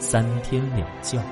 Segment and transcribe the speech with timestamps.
[0.00, 1.22] 三天两觉。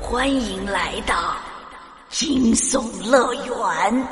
[0.00, 1.36] 欢迎来到
[2.08, 4.08] 惊悚乐园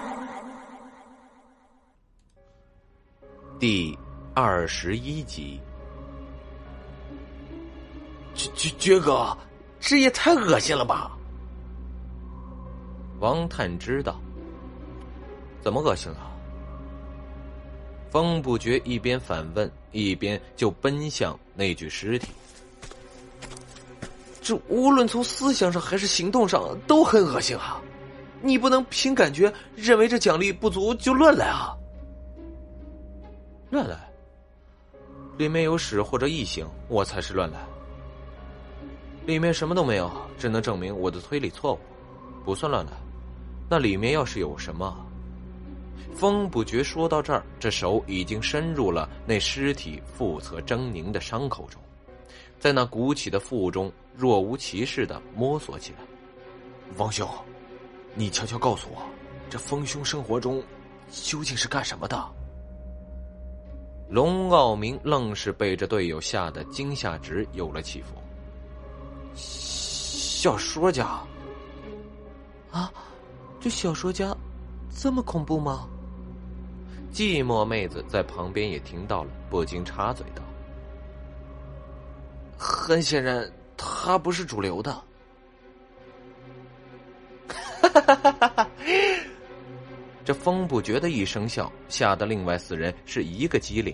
[3.59, 3.99] 第
[4.35, 5.59] 二十一集。
[8.35, 9.37] 爵爵爵哥，
[9.81, 11.11] 这也太恶心了吧！
[13.21, 14.21] 王探知道，
[15.63, 16.30] 怎么恶心了？
[18.11, 22.29] 风不觉一边反问，一边就奔向那具尸体。
[24.43, 27.81] 这无论从思想上还是行动上都很恶心啊！
[28.43, 31.77] 你不能凭感觉认为这奖励不足就乱来啊！
[33.71, 34.11] 乱来？
[35.37, 37.61] 里面有屎或者异形，我才是乱来。
[39.27, 41.79] 里面什么都没有，只能证明我的推理错误，
[42.45, 42.93] 不算乱来。
[43.69, 45.07] 那里面要是有什么？
[46.15, 51.81] 风不觉说到这儿，这手已经伸入了那尸体腹侧狰狞的伤口中，
[52.59, 55.99] 在那鼓起的腹中若无其事的摸索起来。
[56.97, 57.29] 王兄，
[58.15, 59.03] 你悄悄告诉我，
[59.49, 60.63] 这丰兄生活中
[61.11, 62.23] 究竟是干什么的？
[64.09, 68.17] 龙傲明愣是被这队友吓得惊吓值有了起伏。
[69.37, 71.21] 小说家
[72.73, 72.93] 啊，
[73.61, 74.37] 这小说家
[74.95, 75.89] 这么恐怖吗？
[77.13, 80.43] 寂寞妹子在旁边也听到了，不禁插嘴道
[82.57, 84.93] ：“很显然，他不是主流的。”
[87.83, 88.69] 哈哈哈哈哈！
[90.25, 93.93] 这风不觉的一声笑，吓得另外四人是一个机灵。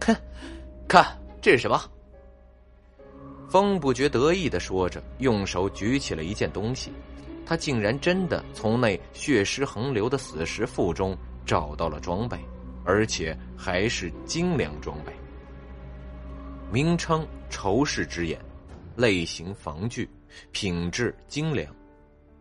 [0.00, 0.14] 哼，
[0.86, 1.80] 看这是什么？
[3.48, 6.92] 风不觉得意的说着，用手举起了一件东西，
[7.52, 11.14] 他竟然真的从那血尸横流的死尸腹中
[11.44, 12.38] 找到了装备，
[12.82, 15.12] 而且还是精良装备。
[16.72, 18.40] 名称：仇视之眼，
[18.96, 20.08] 类型：防具，
[20.50, 21.70] 品质：精良，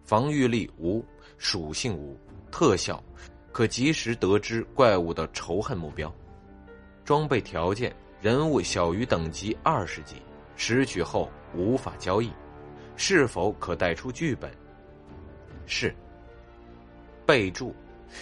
[0.02, 1.04] 防御力无，
[1.38, 2.18] 属性无，
[2.50, 3.04] 特效
[3.52, 6.10] 可及时得知怪物的仇恨目标。
[7.04, 10.16] 装备条件：人物小于等级二十级。
[10.56, 12.32] 拾取后无法交易，
[12.96, 14.50] 是否可带出剧本？
[15.66, 15.94] 是。
[17.26, 17.74] 备注：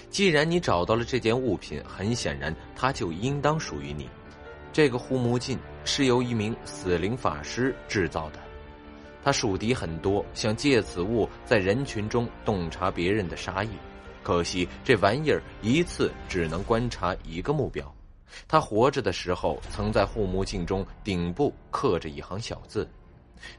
[0.09, 4.07] 既然你找到了这件物品，很显然它就应当属于你。
[4.71, 8.39] 这个护目镜是由一名死灵法师制造的，
[9.23, 13.69] 他树敌很多，想借此物在人群中洞察别人的杀意。
[14.21, 17.91] 可惜这玩意儿一次只能观察一个目标。
[18.47, 22.87] 他活着的时候，曾在护目镜中顶部刻着一行小字：“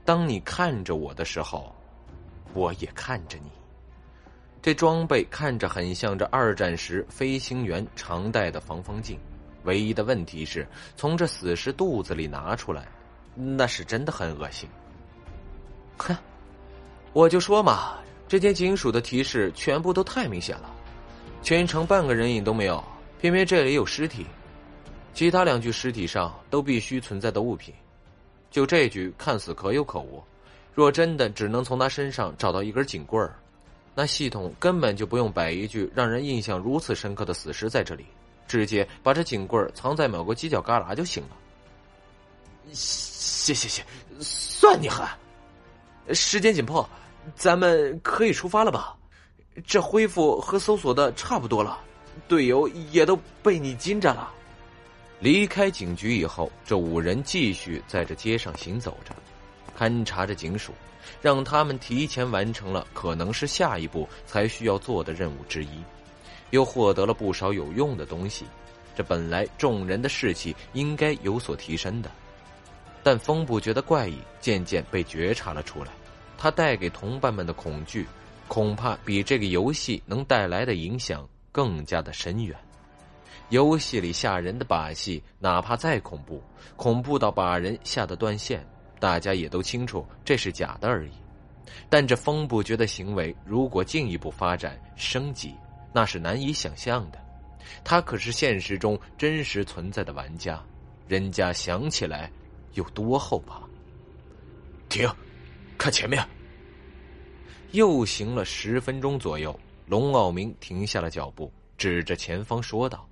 [0.04, 1.74] 当你看着我的时候，
[2.54, 3.50] 我也看着你。”
[4.62, 9.18] 这装备看着很像这二战时飞行员常戴的防风镜，
[9.64, 10.66] 唯一的问题是
[10.96, 12.86] 从这死尸肚子里拿出来，
[13.34, 14.68] 那是真的很恶心。
[15.96, 16.14] 哼，
[17.14, 20.70] 我就说嘛，这间警署的提示全部都太明显了，
[21.42, 22.84] 全程半个人影都没有，
[23.18, 24.26] 偏偏这里有尸体。
[25.14, 27.74] 其他两具尸体上都必须存在的物品，
[28.50, 30.22] 就这具看似可有可无。
[30.74, 33.34] 若真的只能从他身上找到一根警棍儿，
[33.94, 38.06] 那系统根本就不用摆一具让人印象如此深刻的死尸在这里，
[38.46, 41.30] 直接把这警棍藏在某个犄角旮旯就行了。
[42.72, 43.84] 谢谢谢，
[44.20, 45.06] 算你狠！
[46.14, 46.88] 时间紧迫，
[47.34, 48.96] 咱们可以出发了吧？
[49.66, 51.80] 这恢复和搜索的差不多了，
[52.28, 54.32] 队友也都被你惊着了。
[55.18, 59.14] 离开警局以后，这五人继续在这街上行走着，
[59.76, 60.72] 勘察着警署，
[61.20, 65.68] 让他们提前完成了可能是下一步才需要做的任务之一，
[66.50, 68.44] 又获得了不少有用的东西。
[68.96, 72.10] 这本来众人的士气应该有所提升的，
[73.02, 75.90] 但风不觉的怪异渐渐被觉察了出来，
[76.36, 78.06] 他带给同伴们的恐惧，
[78.48, 82.56] 恐怕比这个游戏能带来的影响更加的深远。
[83.48, 86.42] 游戏里吓人的把戏，哪怕再恐怖，
[86.76, 88.64] 恐怖到把人吓得断线，
[89.00, 91.10] 大家也都清楚这是假的而已。
[91.88, 95.54] 但这风不觉的行为，如果进一步发展升级，
[95.92, 97.18] 那是难以想象的。
[97.82, 100.62] 他可是现实中真实存在的玩家，
[101.08, 102.30] 人家想起来
[102.74, 103.60] 有多后怕。
[104.88, 105.08] 停，
[105.78, 106.24] 看前面。
[107.72, 113.08] 又行了十分钟左右，龙傲明停下了脚步，指着前方说道：“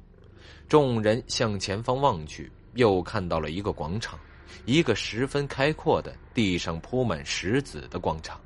[0.68, 4.18] 众人向前方望去，又看到了一个广场，
[4.64, 8.40] 一个十分开阔的、地上铺满石子的广场，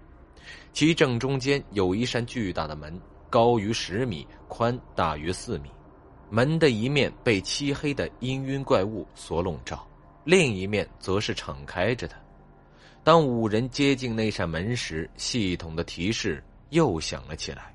[0.72, 5.70] 其正中间有一扇巨大的门，高于十米，宽大约四米。
[6.30, 9.86] 门的一面被漆黑的氤氲怪物所笼罩，
[10.24, 12.14] 另一面则是敞开着的。”
[13.04, 17.74] 当五人接近那扇门时，系统的提示又响了起来。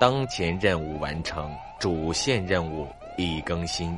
[0.00, 3.96] 当前任务完成，主线任务已更新。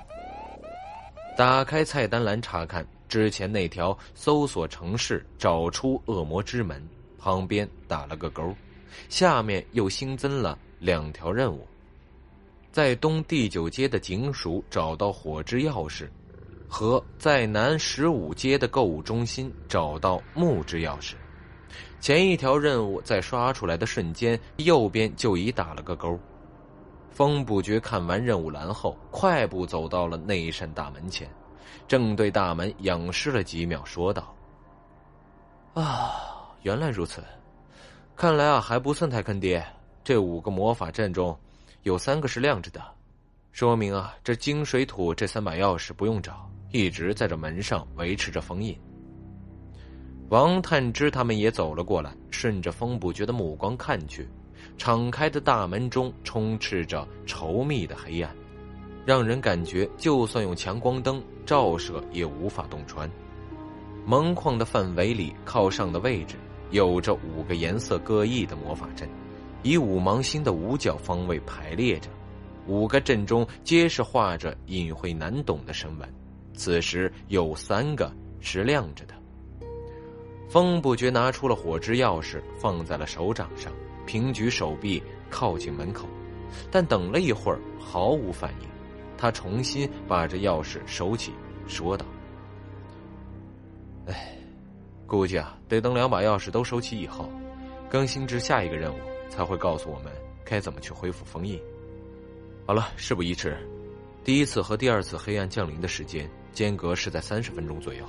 [1.36, 6.80] 打开菜单栏查看之前那条搜索城市找出恶魔之门，
[7.18, 8.54] 旁边打了个勾，
[9.08, 11.66] 下面又新增了两条任务：
[12.70, 16.08] 在东第九街的警署找到火之钥匙。
[16.66, 21.12] 和在南十五街的购物中心找到木之钥匙，
[22.00, 26.18] 前一条任务在刷出来的瞬间，右边就已打了个勾。
[27.14, 31.30] 风不觉看完任务栏后，快步走到了那一扇大门前，
[31.86, 34.34] 正对大门仰视了几秒，说道
[35.74, 37.22] ：“啊，原来如此，
[38.16, 39.64] 看来啊还不算太坑爹。
[40.02, 41.38] 这五个魔法阵中，
[41.84, 42.82] 有三个是亮着的，
[43.52, 48.76] 说明啊这金水土这三把钥匙不用找。”一直在这门上维持着封印。
[50.28, 54.28] 王探之他们也走了过来，顺着风不觉的目光看去，
[54.76, 58.34] 敞开的大门中充斥着稠密的黑暗，
[59.04, 63.10] 让人感觉就算用强光灯照射也无法洞穿。
[64.06, 66.36] 门框的范围里，靠上的位置
[66.70, 69.08] 有着五个颜色各异的魔法阵，
[69.62, 72.10] 以五芒星的五角方位排列着，
[72.66, 76.08] 五个阵中皆是画着隐晦难懂的神纹。
[76.52, 79.14] 此时有三个是亮着的。
[80.48, 83.72] 风不觉拿出了火之钥匙，放在了手掌上，
[84.06, 86.08] 平举手臂靠近门口，
[86.70, 88.68] 但等了一会儿毫无反应。
[89.16, 91.32] 他重新把这钥匙收起，
[91.66, 92.04] 说道
[94.06, 94.36] ：“哎，
[95.06, 97.30] 估计啊，得等两把钥匙都收齐以后，
[97.88, 98.98] 更新至下一个任务，
[99.28, 100.12] 才会告诉我们
[100.44, 101.60] 该怎么去恢复封印。
[102.66, 103.56] 好了，事不宜迟，
[104.22, 108.06] 第一次和第二次黑暗降临的时间。”间隔是在三十分钟左右，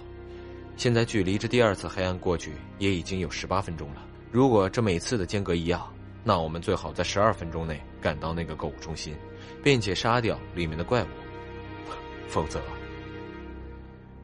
[0.77, 4.05] 现在距离这第二次黑暗过去也已经有十八分钟了。
[4.35, 5.89] 如果这每次的间隔一样，
[6.21, 9.15] 那我们最好在十二分钟内赶到那个购物中心，
[9.63, 11.07] 并且杀掉里面的怪物，
[12.27, 12.59] 否则……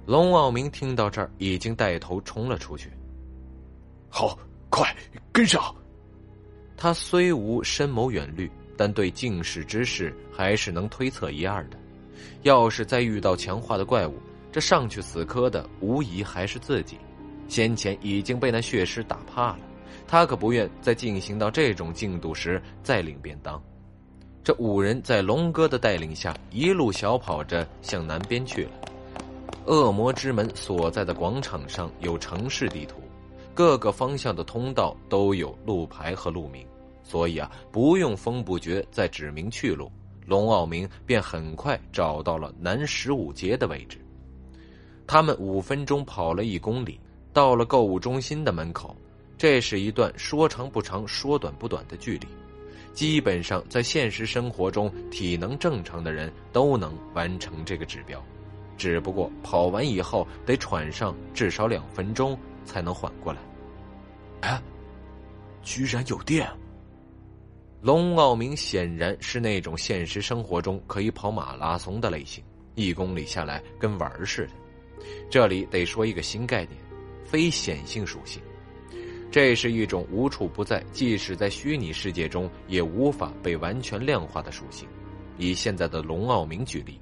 [0.05, 2.91] 龙傲明听到这儿，已经带头冲了出去。
[4.09, 4.37] 好，
[4.69, 4.93] 快
[5.31, 5.73] 跟上！
[6.75, 11.77] 他虽无深谋远虑，但对近世之事还是能推测一二的。
[12.41, 14.15] 要是再遇到强化的怪物，
[14.51, 16.97] 这上去死磕的无疑还是自己。
[17.47, 19.59] 先前已经被那血尸打怕了，
[20.07, 23.61] 他可不愿在进行到这种进度时再领便当。
[24.43, 28.71] 这五人在龙哥的带领下，一路小跑着向南边去了。
[29.67, 32.95] 恶魔之门所在的广场上有城市地图，
[33.53, 36.65] 各个方向的通道都有路牌和路名，
[37.03, 39.91] 所以啊，不用风不绝再指明去路。
[40.25, 43.99] 龙傲明便很快找到了南十五街的位置。
[45.05, 46.99] 他们五分钟跑了一公里，
[47.31, 48.95] 到了购物中心的门口。
[49.41, 52.27] 这是一段说长不长、说短不短的距离。
[52.93, 58.23] 基本上，在现实生活中，体能正常的人都能完成这个指标，
[58.77, 63.39] 只不过跑完以后得喘上至少两分钟才能缓过来。
[64.41, 64.61] 哎，
[65.63, 66.47] 居然有电！
[67.81, 72.43] 龙傲明显然是那种现实生活中可以跑马拉松的类型，
[72.75, 74.51] 一公里下来跟玩儿似的。
[75.31, 76.77] 这里得说一个新概念：
[77.25, 78.39] 非显性属性。
[79.31, 84.85] 这是一种无处不在，即使在虚拟世界中也无法被完全量化的属性。
[85.37, 86.99] 以现在的龙傲明举例，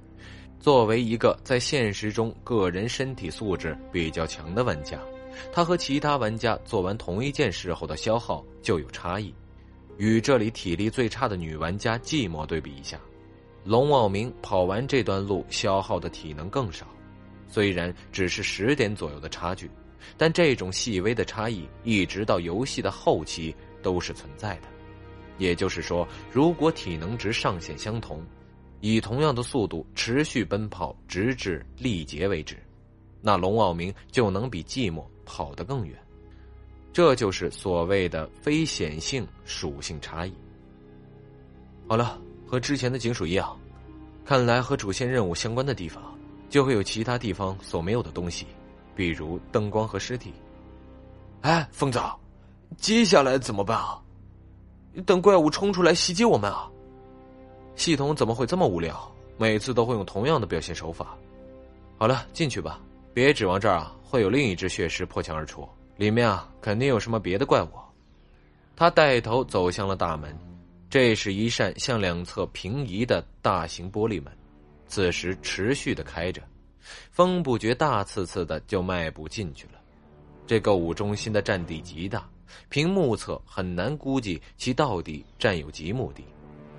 [0.59, 4.99] 作为一个在现实中个人身体素质比较强的玩家，
[5.51, 9.33] 他和其他玩家做完同一件事后的消耗就有差异。
[9.97, 12.97] 与这里体力最差的女玩家寂寞对比一下，
[13.65, 16.85] 龙傲明跑完这段路消耗的体能更少。
[17.47, 19.69] 虽然只是十点左右的差距，
[20.17, 24.67] 但这种细微的差异一直到游戏的后期都是存在的。
[25.37, 28.21] 也就是说，如果体能值上限相同，
[28.81, 32.57] 以同样的速度持续奔跑，直至力竭为止，
[33.21, 35.97] 那龙傲明就能比寂寞跑得更远。
[36.91, 40.33] 这就是所谓的非显性属性差异。
[41.87, 43.57] 好了，和之前的警署一样，
[44.25, 46.03] 看来和主线任务相关的地方，
[46.49, 48.45] 就会有其他地方所没有的东西，
[48.95, 50.33] 比如灯光和尸体。
[51.41, 51.99] 哎，疯子，
[52.77, 54.01] 接下来怎么办啊？
[55.05, 56.69] 等怪物冲出来袭击我们啊？
[57.75, 59.09] 系统怎么会这么无聊？
[59.37, 61.15] 每次都会用同样的表现手法。
[61.97, 62.81] 好了，进去吧，
[63.13, 67.69] 别指望这儿啊会有另一只血尸破墙而出，里面啊肯定有什么别的怪物。
[68.75, 70.37] 他带头走向了大门，
[70.89, 74.33] 这是一扇向两侧平移的大型玻璃门，
[74.87, 76.41] 此时持续的开着。
[77.11, 79.73] 风不觉大刺刺的就迈步进去了。
[80.47, 82.27] 这购物中心的占地极大，
[82.69, 86.23] 凭目测很难估计其到底占有几亩地。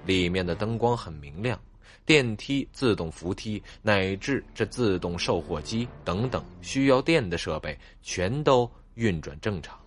[0.05, 1.61] 里面的灯光很明亮，
[2.05, 9.79] 电梯、自动扶梯乃至这自动售货机等等需要电的设备全都运转正常。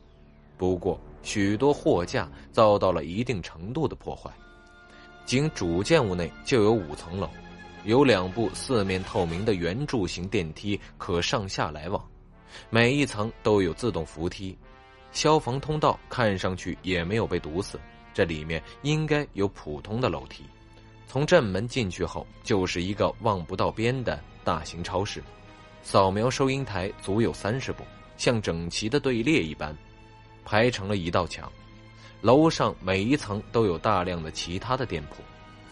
[0.55, 4.31] 不过，许多货架遭到了一定程度的破坏。
[5.25, 7.29] 仅主建物内就有五层楼，
[7.85, 12.01] 有两部四面透明的圆柱形电梯可上下来往。
[12.69, 14.57] 每一层都有自动扶梯，
[15.11, 17.79] 消防通道看上去也没有被堵死。
[18.13, 20.43] 这里面应该有普通的楼梯。
[21.07, 25.21] 从正门进去后，就是一个望不到边的大型超市。
[25.81, 27.83] 扫描收银台足有三十步，
[28.17, 29.75] 像整齐的队列一般，
[30.45, 31.51] 排成了一道墙。
[32.21, 35.21] 楼上每一层都有大量的其他的店铺，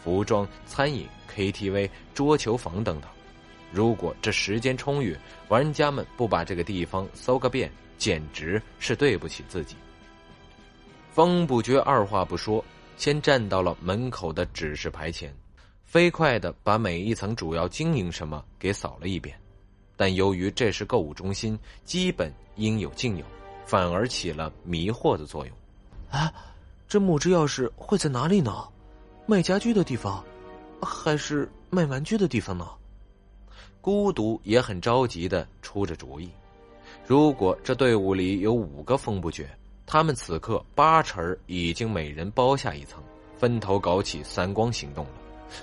[0.03, 3.09] 服装、餐饮、KTV、桌球房等等。
[3.71, 5.15] 如果这时间充裕，
[5.47, 9.75] 玩家们不把这个地方搜个遍，简直是对不起自己。
[11.11, 12.63] 风不觉二话不说，
[12.97, 15.33] 先站到了门口的指示牌前，
[15.85, 19.37] 飞快的把每一层主要经营什么给扫了一遍。
[19.95, 23.25] 但由于这是购物中心，基本应有尽有，
[23.65, 25.55] 反而起了迷惑的作用。
[26.09, 26.33] 啊，
[26.87, 28.67] 这木质钥匙会在哪里呢？
[29.31, 30.21] 卖家具的地方，
[30.81, 32.67] 还是卖玩具的地方呢？
[33.79, 36.29] 孤独也很着急的出着主意，
[37.07, 39.49] 如果这队伍里有五个风不绝，
[39.85, 43.01] 他们此刻八成已经每人包下一层，
[43.37, 45.11] 分头搞起三光行动了。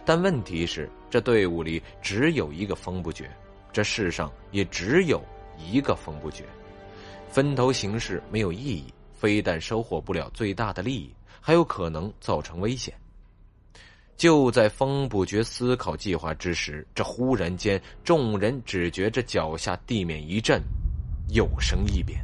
[0.02, 3.30] 但问题是，这队伍里只有一个风不绝，
[3.70, 5.22] 这世上也只有
[5.58, 6.42] 一个风不绝，
[7.28, 12.94] 分头行事没有意义，非但收获不了最大的利益，还有可能造成危险。
[14.18, 20.60] 就在风不觉思考计划之时，这忽然间，众人只觉着脚下地面一震，
[21.28, 22.18] 又生异变，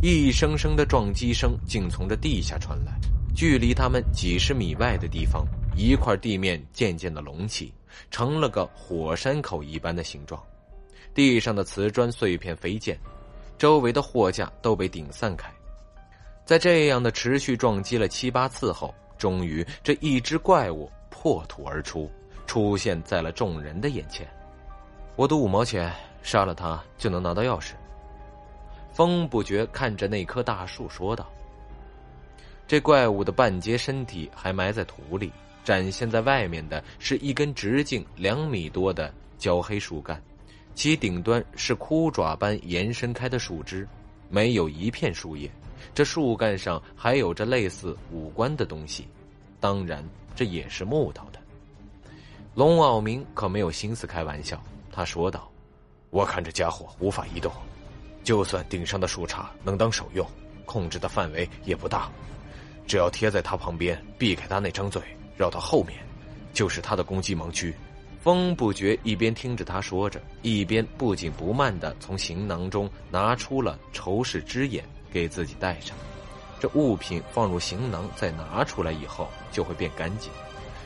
[0.00, 2.92] 一声声的撞击声竟从这地下传来。
[3.34, 5.44] 距离他们几十米外的地方，
[5.76, 7.74] 一块地面渐渐的隆起，
[8.08, 10.40] 成了个火山口一般的形状。
[11.12, 12.96] 地上的瓷砖碎片飞溅，
[13.58, 15.52] 周围的货架都被顶散开。
[16.44, 20.88] 在这样的持续撞击了七八次后，终于这一只怪物。
[21.10, 22.10] 破土而出，
[22.46, 24.26] 出现在了众人的眼前。
[25.16, 27.72] 我赌五毛钱，杀了他就能拿到钥匙。
[28.92, 31.30] 风不觉看着那棵大树说道
[32.66, 35.32] ：“这怪物的半截身体还埋在土里，
[35.64, 40.22] 展现在外面的是一根直径两米多的焦黑树干，
[40.74, 43.86] 其顶端是枯爪般延伸开的树枝，
[44.30, 45.50] 没有一片树叶。
[45.94, 49.06] 这树干上还有着类似五官的东西，
[49.60, 50.04] 当然。”
[50.36, 51.38] 这也是木头的。
[52.54, 55.50] 龙傲明可没有心思开玩笑，他说道
[56.10, 57.50] ：“我看这家伙无法移动，
[58.22, 60.26] 就算顶上的树杈能当手用，
[60.66, 62.10] 控制的范围也不大。
[62.86, 65.00] 只要贴在他旁边，避开他那张嘴，
[65.38, 65.98] 绕到后面，
[66.52, 67.74] 就是他的攻击盲区。”
[68.20, 75.96] 风不觉一边听着他说着，一边不紧不慢的从行囊中拿出了仇视之眼，给自己戴上。
[76.58, 80.32] 这物品放入行囊，再拿出来以后就会变干净。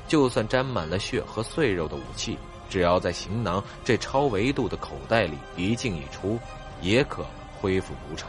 [0.08, 2.36] 就算沾满了血和碎肉的武器，
[2.68, 6.38] 只要在行囊这超维度的口袋里一进一出，
[6.80, 7.24] 也可
[7.60, 8.28] 恢复如常。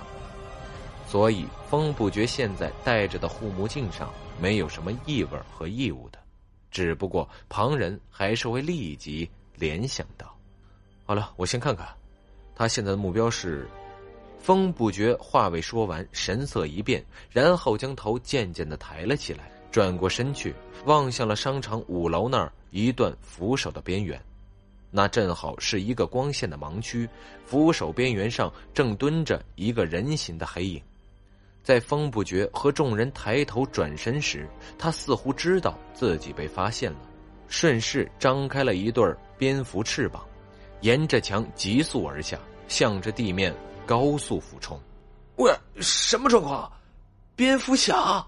[1.07, 6.19] 所以风不觉现在戴着的护目镜上没有什么异味和异物的，
[6.69, 10.31] 只不过旁人还是会立即联想到。
[11.05, 11.87] 好了，我先看看，
[12.55, 13.67] 他现在的目标是。
[14.41, 20.53] 风不觉话未说完，神色一变，然后将头渐渐的抬了起来，转过身去，
[20.85, 24.19] 望向了商场五楼那儿一段扶手的边缘。
[24.89, 27.07] 那正好是一个光线的盲区，
[27.45, 30.81] 扶手边缘上正蹲着一个人形的黑影。
[31.63, 36.97] 在风不觉和众人抬头转身时，他似乎知道自己被发现了，
[37.47, 39.05] 顺势张开了一对
[39.37, 40.25] 蝙蝠翅膀，
[40.81, 43.55] 沿着墙急速而下，向着地面。
[43.85, 44.79] 高速俯冲，
[45.37, 46.71] 喂，什么状况？
[47.35, 48.25] 蝙蝠侠？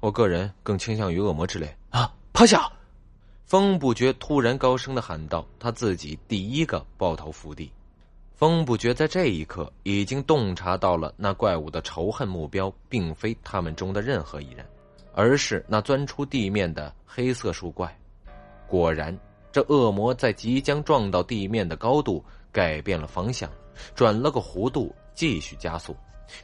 [0.00, 2.12] 我个人更倾向于恶魔之类啊！
[2.32, 2.70] 趴下！
[3.44, 7.72] 风不觉突然高声的喊道：“他自己第一个抱头伏地。”
[8.36, 14.66] 风不觉在这一刻已经洞察到了那怪物的仇恨目标，并非他们中的任何一人，
[15.14, 17.96] 而是那钻出地面的黑色树怪。
[18.66, 19.16] 果然，
[19.52, 23.48] 这恶魔在即将撞到地面的高度改变了方向，
[23.94, 25.96] 转了个弧度，继续加速，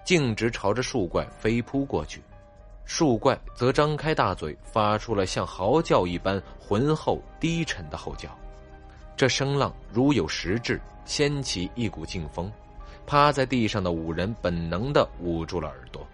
[0.05, 2.23] 径直朝着树怪飞扑过去。
[2.85, 8.29] 树怪则张开大嘴，发出了像嚎叫一般浑厚低沉的吼叫，
[9.17, 10.81] 这声浪如有实质。
[11.07, 12.53] 掀起一股劲风，
[13.05, 16.07] 趴在地上的五人本能的捂住了耳朵，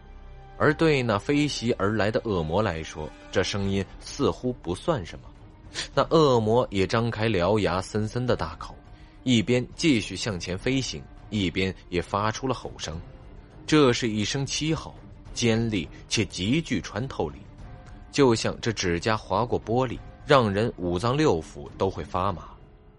[0.56, 5.28] 而对那飞袭而来的恶魔来说，这声音似乎不算什么。
[5.92, 8.74] 那恶魔也张开獠牙森森的大口，
[9.26, 12.96] 一边继续向前飞行，一边也发出了吼声。
[13.66, 14.94] 这是一声凄吼，
[15.34, 17.40] 尖利且极具穿透力，
[18.12, 22.50] 就像这指甲划过玻璃，让人五脏六腑都会发麻。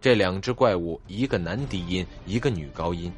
[0.01, 3.10] 这两只怪物，一个男低音，一个女高音，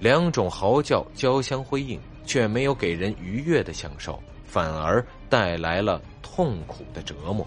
[0.00, 7.46] 两种嚎叫交相辉映，却没有给人愉悦的享受，反而带来了痛苦的折磨。